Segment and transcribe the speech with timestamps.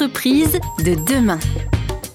[0.00, 1.40] entreprises de demain.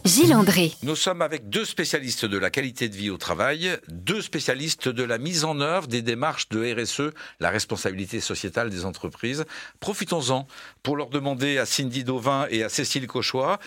[0.06, 0.74] Gilles André.
[0.84, 5.04] Nous sommes avec deux spécialistes de la qualité de vie au travail, deux spécialistes de
[5.04, 9.46] la mise en œuvre des démarches de RSE, la responsabilité sociétale des entreprises.
[9.80, 10.46] Profitons-en
[10.84, 13.60] pour leur demander à Cindy Dauvin et à Cécile Cauchois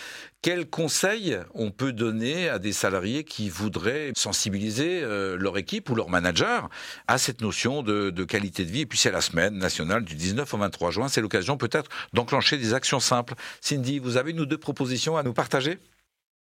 [0.43, 5.95] quels conseils on peut donner à des salariés qui voudraient sensibiliser euh, leur équipe ou
[5.95, 6.69] leur manager
[7.07, 8.81] à cette notion de, de qualité de vie?
[8.81, 11.07] Et puis c'est la semaine nationale du 19 au 23 juin.
[11.07, 13.33] C'est l'occasion peut-être d'enclencher des actions simples.
[13.59, 15.79] Cindy, vous avez ou deux propositions à nous partager?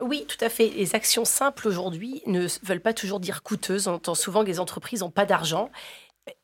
[0.00, 0.68] Oui, tout à fait.
[0.70, 3.86] Les actions simples aujourd'hui ne veulent pas toujours dire coûteuses.
[3.86, 5.70] On entend souvent que les entreprises n'ont pas d'argent.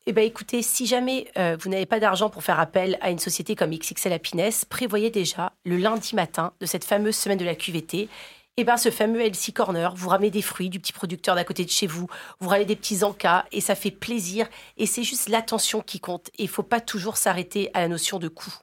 [0.05, 3.19] Eh bien, écoutez, si jamais euh, vous n'avez pas d'argent pour faire appel à une
[3.19, 7.55] société comme XXL Happiness, prévoyez déjà le lundi matin de cette fameuse semaine de la
[7.55, 8.07] QVT.
[8.57, 11.65] Eh bien, ce fameux LC Corner, vous ramenez des fruits du petit producteur d'à côté
[11.65, 12.07] de chez vous,
[12.39, 14.47] vous ramenez des petits encas et ça fait plaisir.
[14.77, 16.29] Et c'est juste l'attention qui compte.
[16.37, 18.53] il ne faut pas toujours s'arrêter à la notion de coût.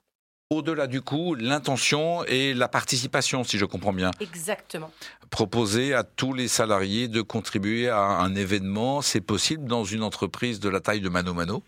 [0.51, 4.13] Au-delà du coup, l'intention et la participation, si je comprends bien.
[4.19, 4.91] Exactement.
[5.29, 10.59] Proposer à tous les salariés de contribuer à un événement, c'est possible dans une entreprise
[10.59, 11.63] de la taille de Mano Mano?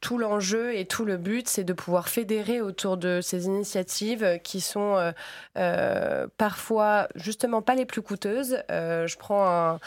[0.00, 4.60] Tout l'enjeu et tout le but, c'est de pouvoir fédérer autour de ces initiatives qui
[4.60, 5.12] sont euh,
[5.56, 8.58] euh, parfois justement pas les plus coûteuses.
[8.68, 9.78] Euh, je prends un,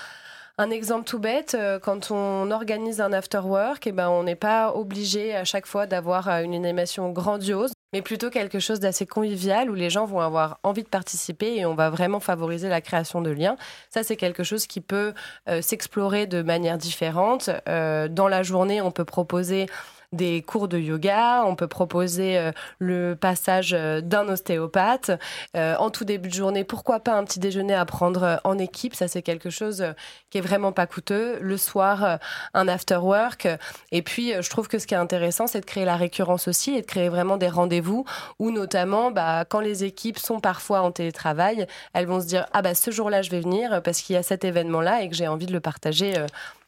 [0.58, 4.73] un exemple tout bête, quand on organise un after work, eh ben, on n'est pas
[4.73, 9.73] obligé à chaque fois d'avoir une animation grandiose, mais plutôt quelque chose d'assez convivial où
[9.73, 13.30] les gens vont avoir envie de participer et on va vraiment favoriser la création de
[13.30, 13.55] liens.
[13.89, 15.13] Ça, c'est quelque chose qui peut
[15.47, 17.49] euh, s'explorer de manière différente.
[17.67, 19.67] dans la journée, on peut proposer
[20.13, 25.11] des cours de yoga, on peut proposer euh, le passage euh, d'un ostéopathe.
[25.55, 28.95] Euh, en tout début de journée, pourquoi pas un petit déjeuner à prendre en équipe?
[28.95, 29.83] Ça, c'est quelque chose
[30.30, 31.38] qui est vraiment pas coûteux.
[31.41, 32.19] Le soir,
[32.53, 33.47] un after work.
[33.91, 36.75] Et puis, je trouve que ce qui est intéressant, c'est de créer la récurrence aussi
[36.75, 38.05] et de créer vraiment des rendez-vous
[38.39, 42.61] où, notamment, bah, quand les équipes sont parfois en télétravail, elles vont se dire Ah,
[42.61, 45.27] bah, ce jour-là, je vais venir parce qu'il y a cet événement-là et que j'ai
[45.27, 46.14] envie de le partager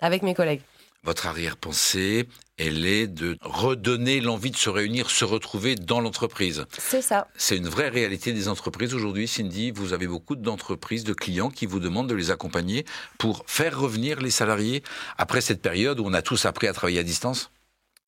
[0.02, 0.62] avec mes collègues.
[1.04, 2.28] Votre arrière-pensée,
[2.58, 6.66] elle est de redonner l'envie de se réunir, se retrouver dans l'entreprise.
[6.78, 7.28] C'est ça.
[7.38, 9.28] C'est une vraie réalité des entreprises aujourd'hui.
[9.28, 12.86] Cindy, vous avez beaucoup d'entreprises, de clients qui vous demandent de les accompagner
[13.18, 14.84] pour faire revenir les salariés
[15.18, 17.50] après cette période où on a tous appris à travailler à distance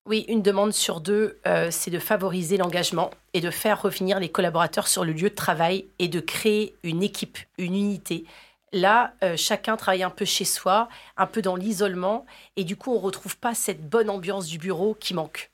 [0.08, 4.30] oui, une demande sur deux, euh, c'est de favoriser l'engagement et de faire revenir les
[4.30, 8.26] collaborateurs sur le lieu de travail et de créer une équipe, une unité
[8.74, 10.88] Là, euh, chacun travaille un peu chez soi,
[11.18, 14.58] un peu dans l'isolement, et du coup, on ne retrouve pas cette bonne ambiance du
[14.58, 15.52] bureau qui manque.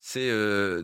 [0.00, 0.82] C'est euh,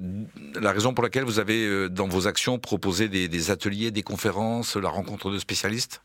[0.60, 4.76] la raison pour laquelle vous avez, euh, dans vos actions, proposé des, ateliers, des conférences,
[4.76, 6.02] la rencontre de spécialistes?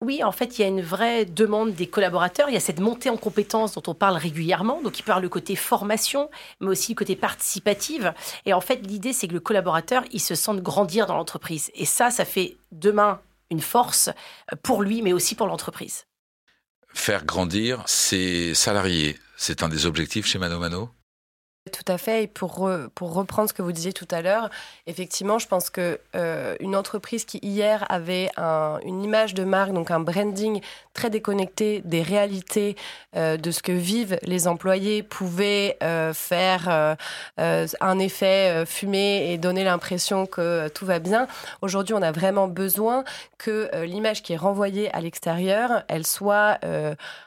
[0.00, 2.48] Oui, en fait, il y a une vraie demande des collaborateurs.
[2.48, 4.80] Il y a cette montée en compétences dont on parle régulièrement.
[4.82, 6.30] Donc, il parle le côté formation,
[6.60, 8.14] mais aussi le côté participative.
[8.46, 11.72] Et en fait, l'idée, c'est que le collaborateur, il se sente grandir dans l'entreprise.
[11.74, 13.20] Et ça, ça fait demain
[13.50, 14.10] une force
[14.62, 16.04] pour lui, mais aussi pour l'entreprise.
[16.94, 20.90] Faire grandir ses salariés, c'est un des objectifs chez Mano Mano?
[21.68, 22.24] Tout à fait.
[22.24, 24.50] Et pour, pour reprendre ce que vous disiez tout à l'heure,
[24.86, 29.90] effectivement, je pense que euh, une entreprise qui hier avait une image de marque, donc
[29.90, 30.60] un branding
[30.94, 32.76] très déconnecté des réalités
[33.16, 36.96] euh, de ce que vivent les employés, pouvait euh, faire
[37.38, 41.26] un effet fumé et donner l'impression que tout va bien.
[41.62, 43.04] Aujourd'hui, on a vraiment besoin
[43.38, 46.58] que l'image qui est renvoyée à l'extérieur, elle soit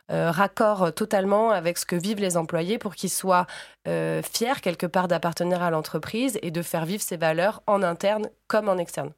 [0.10, 3.48] raccord totalement avec ce que vivent les employés pour qu'ils soient
[4.32, 8.70] fier quelque part d'appartenir à l'entreprise et de faire vivre ses valeurs en interne comme
[8.70, 9.12] en externe.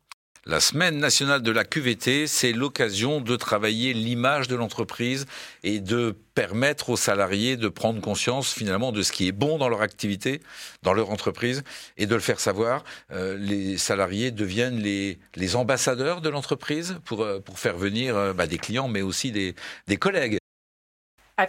[0.46, 5.26] La semaine nationale de la QVT, c'est l'occasion de travailler l'image de l'entreprise
[5.64, 9.70] et de permettre aux salariés de prendre conscience finalement de ce qui est bon dans
[9.70, 10.42] leur activité,
[10.82, 11.64] dans leur entreprise,
[11.96, 12.84] et de le faire savoir.
[13.14, 18.34] Euh, les salariés deviennent les, les ambassadeurs de l'entreprise pour, euh, pour faire venir euh,
[18.34, 19.56] bah, des clients, mais aussi des,
[19.88, 20.40] des collègues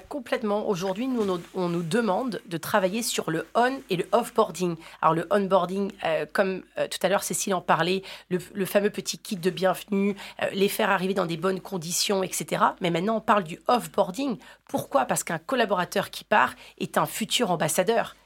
[0.09, 0.69] complètement.
[0.69, 4.77] Aujourd'hui, nous, on nous demande de travailler sur le on et le off-boarding.
[5.03, 9.19] Alors, le on-boarding, euh, comme euh, tout à l'heure Cécile en parlait, le, fameux petit
[9.19, 12.65] kit de bienvenue, euh, les faire arriver dans des bonnes conditions, etc.
[12.81, 14.39] Mais maintenant, on parle du off-boarding.
[14.69, 15.05] Pourquoi?
[15.05, 18.17] Parce qu'un collaborateur qui part est un futur ambassadeur.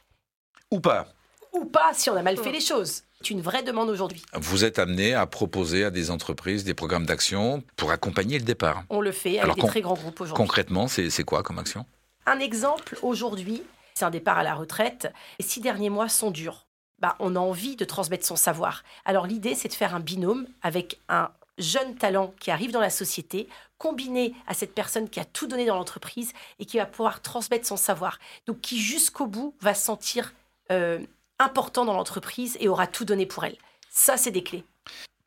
[0.71, 1.07] Ou pas.
[1.53, 3.03] Ou pas, si on a mal fait les choses.
[3.21, 4.23] C'est une vraie demande aujourd'hui.
[4.35, 8.85] Vous êtes amené à proposer à des entreprises des programmes d'action pour accompagner le départ.
[8.91, 10.37] On le fait avec des très grands groupes aujourd'hui.
[10.37, 11.85] Concrètement, c'est quoi comme action?
[12.27, 13.63] Un exemple aujourd'hui,
[13.95, 15.13] c'est un départ à la retraite.
[15.41, 16.67] Les six derniers mois sont durs.
[17.01, 18.83] Bah, on a envie de transmettre son savoir.
[19.05, 22.91] Alors l'idée, c'est de faire un binôme avec un jeune talent qui arrive dans la
[22.91, 23.49] société,
[23.79, 27.67] combiné à cette personne qui a tout donné dans l'entreprise et qui va pouvoir transmettre
[27.67, 28.19] son savoir.
[28.47, 30.33] Donc qui jusqu'au bout va se sentir
[30.71, 30.99] euh,
[31.39, 33.57] important dans l'entreprise et aura tout donné pour elle.
[33.91, 34.65] Ça, c'est des clés.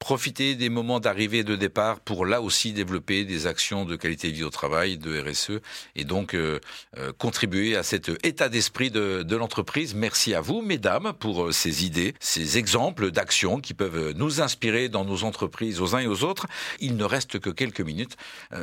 [0.01, 4.31] Profiter des moments d'arrivée et de départ pour là aussi développer des actions de qualité
[4.31, 5.61] de vie au travail, de RSE,
[5.95, 6.59] et donc euh,
[6.97, 9.93] euh, contribuer à cet état d'esprit de, de l'entreprise.
[9.93, 14.89] Merci à vous, mesdames, pour euh, ces idées, ces exemples d'actions qui peuvent nous inspirer
[14.89, 16.47] dans nos entreprises aux uns et aux autres.
[16.79, 18.17] Il ne reste que quelques minutes.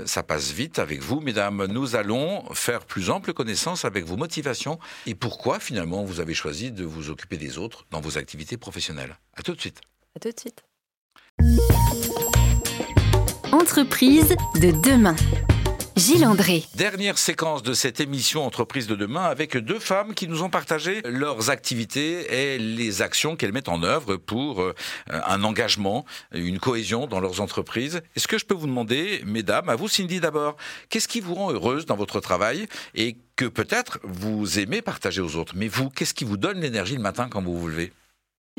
[0.07, 1.67] Ça passe vite avec vous, mesdames.
[1.67, 6.73] Nous allons faire plus ample connaissance avec vos motivations et pourquoi finalement vous avez choisi
[6.73, 9.17] de vous occuper des autres dans vos activités professionnelles.
[9.37, 9.81] À tout de suite.
[10.17, 10.68] À tout de suite.
[13.53, 15.17] Entreprise de demain.
[15.97, 16.65] Gilles André.
[16.75, 21.01] Dernière séquence de cette émission Entreprise de demain avec deux femmes qui nous ont partagé
[21.07, 24.75] leurs activités et les actions qu'elles mettent en œuvre pour euh,
[25.09, 28.03] un engagement, une cohésion dans leurs entreprises.
[28.17, 30.57] Est-ce que je peux vous demander, mesdames, à vous Cindy d'abord,
[30.91, 35.37] qu'est-ce qui vous rend heureuse dans votre travail et que peut-être vous aimez partager aux
[35.37, 35.55] autres?
[35.57, 37.93] Mais vous, qu'est-ce qui vous donne l'énergie le matin quand vous vous levez?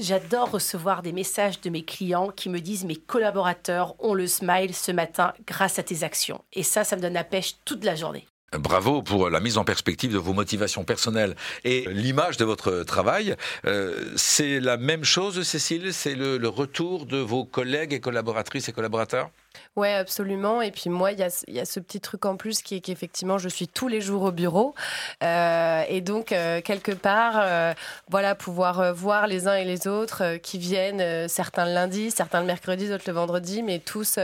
[0.02, 4.74] J'adore recevoir des messages de mes clients qui me disent mes collaborateurs ont le smile
[4.74, 6.42] ce matin grâce à tes actions.
[6.54, 8.26] Et ça, ça me donne la pêche toute la journée.
[8.54, 11.36] Bravo pour la mise en perspective de vos motivations personnelles
[11.66, 13.36] et l'image de votre travail.
[13.66, 15.94] Euh, c'est la même chose, Cécile?
[15.94, 19.30] C'est le, le retour de vos collègues et collaboratrices et collaborateurs?
[19.76, 20.62] Oui, absolument.
[20.62, 21.30] Et puis moi, il y a,
[21.66, 24.76] ce petit truc en plus qui est qu'effectivement, je suis tous les jours au bureau.
[25.24, 27.74] Euh, et donc, euh, quelque part, euh,
[28.10, 32.46] voilà, pouvoir voir les uns et les autres qui viennent, certains le lundi, certains le
[32.46, 34.20] mercredi, d'autres le vendredi, mais tous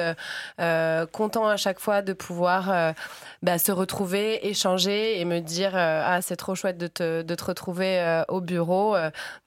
[1.12, 2.94] contents à chaque fois de pouvoir
[3.42, 7.44] bah, se retrouver, échanger et me dire Ah, c'est trop chouette de te, de te
[7.46, 8.96] retrouver au bureau.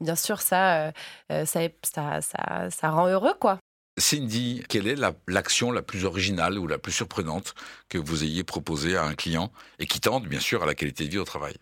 [0.00, 0.92] bien sûr, ça,
[1.30, 3.58] ça, ça, ça, ça rend heureux, quoi.
[3.98, 4.96] Cindy, quelle est
[5.26, 7.54] l'action la, plus originale ou la plus surprenante
[7.88, 11.04] que vous ayez proposée à un client et qui tende bien sûr à la qualité
[11.04, 11.56] de vie au travail?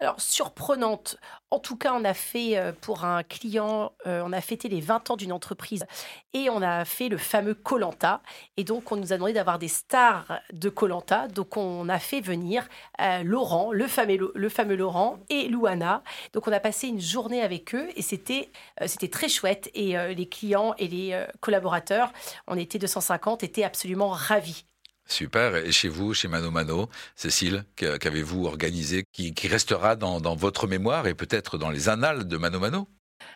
[0.00, 1.16] Alors, surprenante.
[1.50, 4.80] En tout cas, on a fait euh, pour un client, euh, on a fêté les
[4.80, 5.84] 20 ans d'une entreprise
[6.34, 8.22] et on a fait le fameux Colanta.
[8.56, 11.26] Et donc, on nous a demandé d'avoir des stars de Colanta.
[11.26, 12.68] Donc, on a fait venir
[13.00, 16.04] euh, Laurent, le fameux, Laurent et Louana.
[16.32, 18.50] Donc, on a passé une journée avec eux et c'était
[18.86, 19.68] c'était très chouette.
[19.74, 22.12] Et les clients et les collaborateurs,
[22.46, 24.64] on était 250, étaient absolument ravis.
[25.08, 25.56] Super.
[25.56, 31.06] Et chez vous, chez Mano Mano, Cécile, qu'avez-vous organisé qui, restera dans, dans, votre mémoire
[31.06, 32.88] et peut-être dans les annales de Mano Mano?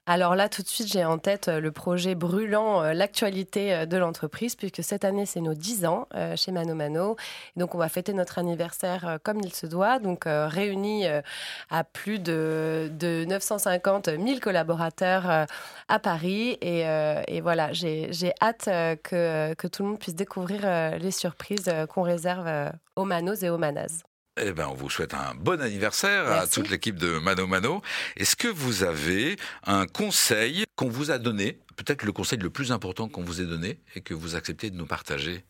[0.07, 3.87] Alors là, tout de suite, j'ai en tête euh, le projet brûlant, euh, l'actualité euh,
[3.87, 7.17] de l'entreprise, puisque cette année, c'est nos 10 ans chez Mano Mano.
[7.57, 11.07] donc, on va fêter notre anniversaire comme il se doit, donc réunis
[11.71, 15.47] à plus de, de 950 000 collaborateurs
[15.89, 16.59] à Paris.
[16.61, 16.81] Et,
[17.29, 18.65] et voilà, j'ai hâte
[19.03, 23.59] que, que tout le monde puisse découvrir les surprises qu'on réserve aux Manos et aux
[23.59, 24.03] Manas.
[24.41, 27.83] Eh ben, on vous souhaite un bon anniversaire à toute l'équipe de Mano Mano.
[28.17, 32.73] Est-ce que vous avez un conseil qu'on vous a donné, peut-être le conseil le plus
[32.73, 35.45] important qu'on vous ait donné et que vous acceptez de nous partager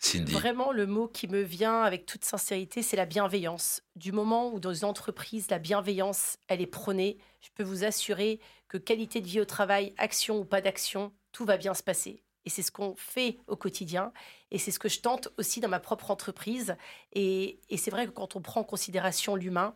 [0.00, 0.32] Cindy?
[0.32, 3.82] Vraiment, le mot qui me vient avec toute sincérité, c'est la bienveillance.
[3.94, 8.40] Du moment où dans une entreprise, la bienveillance, elle est prônée, je peux vous assurer
[8.66, 12.23] que qualité de vie au travail, action ou pas d'action, tout va bien se passer.
[12.46, 14.12] Et c'est ce qu'on fait au quotidien.
[14.50, 16.76] Et c'est ce que je tente aussi dans ma propre entreprise.
[17.12, 19.74] Et, c'est vrai que quand on prend en considération l'humain,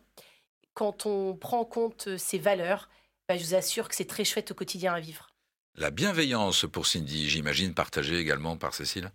[0.73, 2.89] quand on prend en compte ses valeurs,
[3.27, 5.27] bah, je vous assure que c'est très chouette au quotidien à vivre.
[5.75, 9.11] La bienveillance pour Cindy, j'imagine, partagée également par Cécile?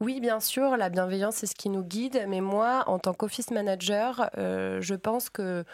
[0.00, 2.24] Oui, bien sûr, la bienveillance, c'est ce qui nous guide.
[2.28, 5.64] Mais moi, en tant qu'office manager, euh, je pense que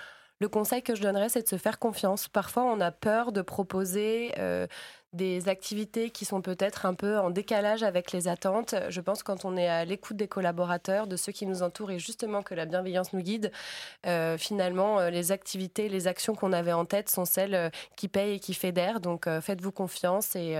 [0.40, 2.28] le conseil que je donnerais, c'est de se faire confiance.
[2.28, 4.66] Parfois, on a peur de proposer euh,
[5.12, 8.74] des activités qui sont peut-être un peu en décalage avec les attentes.
[8.90, 11.98] Je pense quand on est à l'écoute des collaborateurs, de ceux qui nous entourent et
[11.98, 13.50] justement que la bienveillance nous guide,
[14.06, 18.08] euh, finalement, euh, les activités, les actions qu'on avait en tête sont celles euh, qui
[18.08, 19.00] payent et qui fédèrent.
[19.00, 20.56] Donc faites-vous confiance et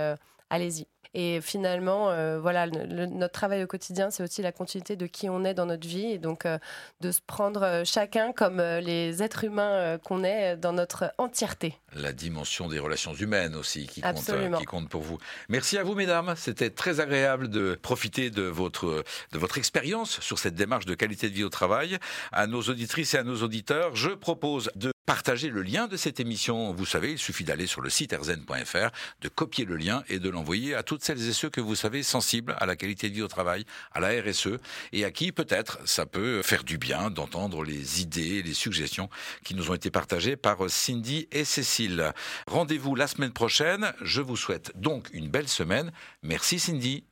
[0.49, 0.87] allez-y.
[1.15, 5.43] Et finalement, euh, voilà, notre travail au quotidien, c'est aussi la continuité de qui on
[5.43, 6.59] est dans notre vie, et donc euh,
[7.01, 11.75] de se prendre euh, chacun comme les êtres humains qu'on est dans notre entièreté.
[11.95, 15.17] La dimension des relations humaines aussi qui compte, qui compte pour vous.
[15.47, 16.35] Merci à vous, mesdames.
[16.37, 21.29] C'était très agréable de profiter de votre de votre expérience sur cette démarche de qualité
[21.29, 21.97] de vie au travail.
[22.31, 26.19] À nos auditrices et à nos auditeurs, je propose de partager le lien de cette
[26.19, 26.71] émission.
[26.71, 30.29] Vous savez, il suffit d'aller sur le site erzen.fr, de copier le lien et de
[30.29, 33.23] l'envoyer à toutes celles et ceux que vous savez sensibles à la qualité de vie
[33.23, 34.59] au travail, à la RSE,
[34.93, 39.09] et à qui peut-être ça peut faire du bien d'entendre les idées, les suggestions
[39.43, 42.13] qui nous ont été partagées par Cindy et Cécile.
[42.45, 43.91] Rendez-vous la semaine prochaine.
[44.01, 45.91] Je vous souhaite donc une belle semaine.
[46.21, 47.03] Merci Cindy.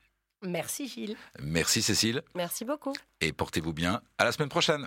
[0.43, 1.17] Merci Gilles.
[1.41, 2.21] Merci Cécile.
[2.35, 2.93] Merci beaucoup.
[3.21, 4.01] Et portez-vous bien.
[4.19, 4.75] À la semaine prochaine.